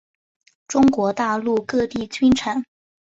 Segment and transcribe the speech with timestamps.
[0.67, 2.65] 中国大陆各地均产。